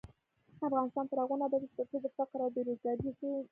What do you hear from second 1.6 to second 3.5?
ترڅو د فقر او بې روزګارۍ ریښې وچې نشي.